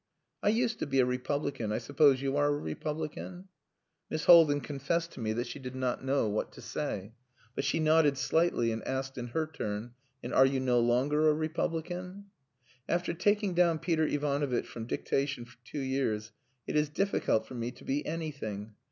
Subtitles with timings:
[0.41, 1.71] I used to be a Republican.
[1.71, 3.49] I suppose you are a Republican?"
[4.09, 7.13] Miss Haldin confessed to me that she did not know what to say.
[7.53, 9.93] But she nodded slightly, and asked in her turn
[10.23, 12.31] "And are you no longer a Republican?"
[12.89, 16.31] "After taking down Peter Ivanovitch from dictation for two years,
[16.65, 18.73] it is difficult for me to be anything.